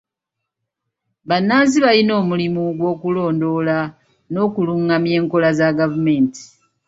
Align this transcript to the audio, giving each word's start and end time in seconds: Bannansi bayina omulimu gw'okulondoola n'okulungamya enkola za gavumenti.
Bannansi 1.29 1.77
bayina 1.85 2.13
omulimu 2.21 2.61
gw'okulondoola 2.79 3.77
n'okulungamya 4.31 5.11
enkola 5.21 5.49
za 5.59 5.69
gavumenti. 5.79 6.41